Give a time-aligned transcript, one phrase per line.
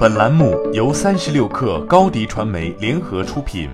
[0.00, 3.68] 本栏目由三十六氪高低传媒联合出品。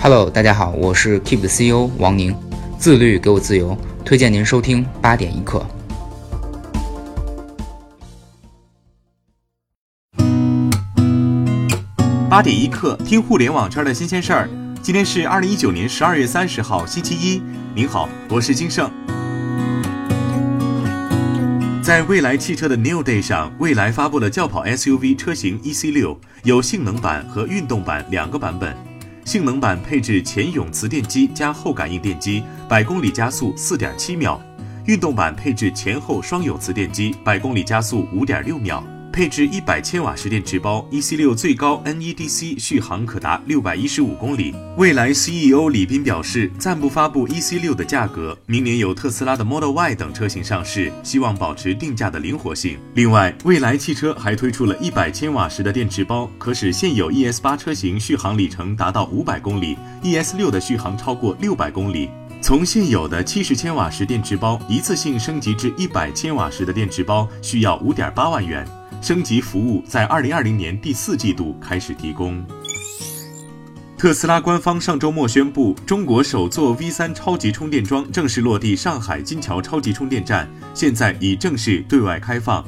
[0.00, 2.32] Hello，大家好，我是 Keep 的 CEO 王宁，
[2.78, 5.66] 自律给我自由，推荐您收听八点一刻。
[12.30, 14.48] 八点一刻，听互联网圈的新鲜事儿。
[14.80, 17.42] 今天是二零一九年十二月三十号，星期一。
[17.74, 18.88] 您好，我是金盛。
[21.82, 28.76] 在蔚来汽车的 New Day 上，蔚来发布了轿跑 SUV 车型 EC6，，有性能版和运动版两个版本。
[29.24, 34.38] 性能版配置前永磁电机加后感应电机，百公里加速四点七秒；
[34.84, 38.84] 运动版配置前后双永磁电机，百公里加速五点六秒。
[39.12, 44.54] 配置一百千瓦时电池包，EC 六最高 NEDC 续航可达六百一十五公里。
[44.76, 52.78] 蔚来 CEO 李斌表示，暂不发布 EC 六的价格，明年有特斯拉的 Model Y 等车型上市，希望保持定价的灵活性。
[52.94, 62.08] 另外，蔚来汽车还推出了一百千瓦时的电池包，可使现有 ES 八车型续航里程达到五百公里，ES 六的续航超过六百公里。
[62.42, 68.66] 从现有的七十千瓦时电池包一次性升级至一百千瓦时的电池包，需要五点八万元。
[69.00, 72.44] 升级服务在二零二零年第四季度开始提供。
[73.96, 82.64] 特斯拉官方上周末宣布，中国首座 V 三超级充电桩正式落地上海金桥超级充电站，现在已正式对外开放。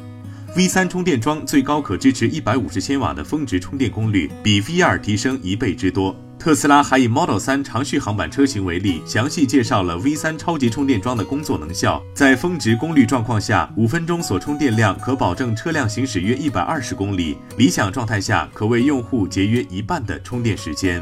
[0.55, 6.14] V 三充电桩最高可支持一百五十千瓦的峰值充电功率，比 V 二提升一倍之多。
[6.43, 12.03] 特斯拉还以 Model 3长续航版车型为例，详细介绍了 V3 超级充电桩的工作能效。
[12.12, 21.01] 在峰值功率状况下，五分钟所充电量可保证车辆行驶约一百二十公里，理想状态下可为用户节约一半的充电时间。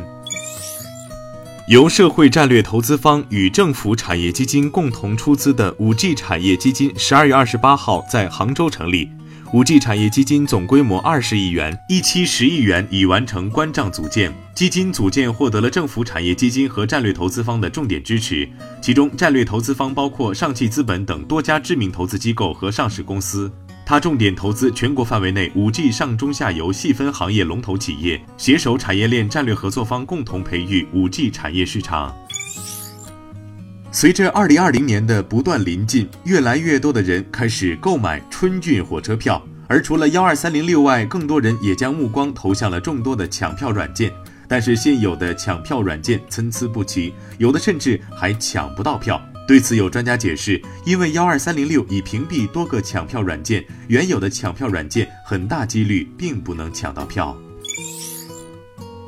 [1.69, 9.09] 由社会战略投资方与政府产业基金共同出资的 5G 产业基金，十二月二十八号在杭州成立。
[9.53, 14.33] 五 G 产业基金总规模二十亿元，一期十亿元已完成关账组建。
[14.55, 18.49] 基金组建获得了政府产业基金和战略投资方的重点支持，
[18.81, 23.51] 其中战略投资方包括上汽资本等多家知名投资机构和上市公司。
[23.85, 32.17] 它重点投资全国范围内五 G 上中下游细分行业龙头企业，携手产业链战略合作方，共同培育五 G 产业市场。
[33.93, 44.13] 随着二零二零年的不断临近，越来越多的人开始购买春运火车票，而除了幺二三零六外，更多人也将目光投向了众多的抢票软件。
[44.47, 49.21] 但是现有的抢票软件参差不齐，有的甚至还抢不到票。
[49.47, 57.37] 对此，有专家解释，因为幺二三零六已屏蔽多个抢票软件，原有的抢票软件很大几率并不能抢到票。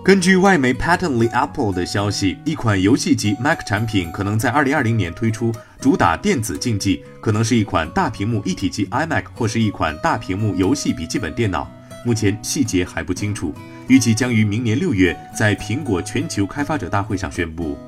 [0.04, 11.70] 根据外媒 Patently Apple 的消息，一款游戏级 Mac 产品可能在2020年推出，主打电子竞技，可能是一款大屏幕一体机 iMac 或是一款大屏幕游戏笔记本电脑，
[12.04, 13.54] 目前细节还不清楚，
[13.86, 17.78] 预计将于明年六月在苹果全球开发者大会上宣布。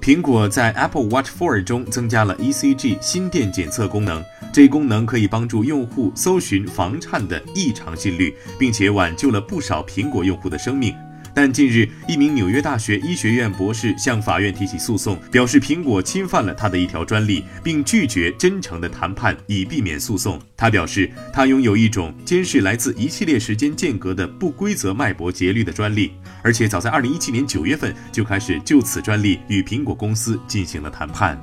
[0.00, 10.94] 苹果在 Apple Watch 4中增加了 ECG 心电检测功能，这一功能可以帮助用户搜寻房颤的异常心率，并且挽救了不少苹果用户的生命。
[11.32, 20.40] 但近日，一名纽约大学医学院博士向法院提起诉讼，表示苹果侵犯了他的一条专利，并拒绝真诚的谈判以避免诉讼。
[20.56, 26.10] 他表示，他拥有一种监视来自一系列时间间隔的不规则脉搏节律的专利，
[26.42, 31.40] 而且早在2017年9月份就开始就此专利与苹果公司进行了谈判。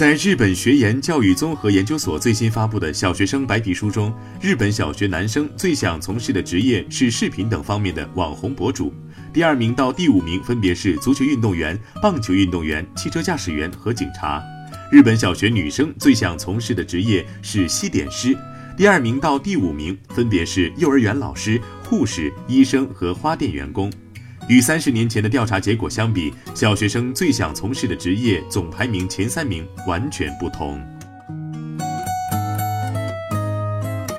[0.00, 8.94] 在日本学研教育综合研究所最新发布的小学生白皮书中，日本小学男生最想从事的职业是视频等方面的网红博主，
[9.30, 14.42] 第二名到第五名分别是足球运动员、棒球运动员、汽车驾驶员和警察。
[14.90, 18.34] 日本小学女生最想从事的职业是西点师，
[18.78, 23.92] 第二名到第五名分别是幼儿园老师、护士、医生和花店员工。
[24.50, 30.84] 与三十年前的调查结果相比，小学生最想从事的职业总排名前三名完全不同。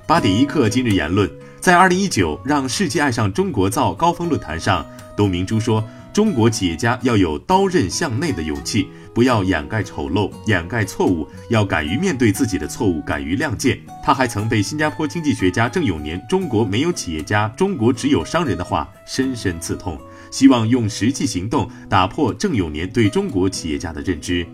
[0.07, 1.29] 八点一刻，今日言论，
[1.59, 4.85] 在二零一九让世界爱上中国造高峰论坛上，
[5.17, 5.83] 董明珠说
[6.13, 19.99] ：“中国企业家要有刀刃向内的勇气，不要掩盖丑陋、掩盖错误，要敢于面对自己的错误，敢于亮剑。”他还曾被新加坡经济学家郑永年“中国没有企业家，中国只有商人”的话深深刺痛。
[20.29, 24.45] 希望用实际行动打破郑永年对中国企业家的认知。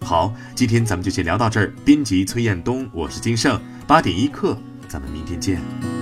[0.00, 1.72] 好，今天咱们就先聊到这儿。
[1.84, 4.58] 编辑崔彦东，我是金盛，八点一刻，
[4.88, 6.01] 咱们明天见。